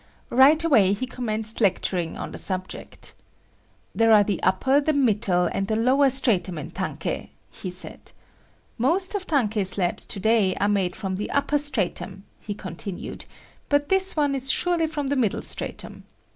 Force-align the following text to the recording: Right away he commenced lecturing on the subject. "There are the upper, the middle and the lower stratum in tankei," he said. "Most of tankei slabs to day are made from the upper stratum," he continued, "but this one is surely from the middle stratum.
Right 0.31 0.63
away 0.63 0.93
he 0.93 1.05
commenced 1.05 1.61
lecturing 1.61 2.17
on 2.17 2.31
the 2.31 2.39
subject. 2.39 3.13
"There 3.93 4.11
are 4.11 4.23
the 4.23 4.41
upper, 4.41 4.81
the 4.81 4.93
middle 4.93 5.45
and 5.51 5.67
the 5.67 5.75
lower 5.75 6.09
stratum 6.09 6.57
in 6.57 6.71
tankei," 6.71 7.29
he 7.51 7.69
said. 7.69 8.11
"Most 8.79 9.13
of 9.13 9.27
tankei 9.27 9.63
slabs 9.63 10.07
to 10.07 10.19
day 10.19 10.55
are 10.55 10.67
made 10.67 10.95
from 10.95 11.17
the 11.17 11.29
upper 11.29 11.59
stratum," 11.59 12.23
he 12.39 12.55
continued, 12.55 13.25
"but 13.69 13.89
this 13.89 14.15
one 14.15 14.33
is 14.33 14.51
surely 14.51 14.87
from 14.87 15.05
the 15.05 15.15
middle 15.15 15.43
stratum. 15.43 16.05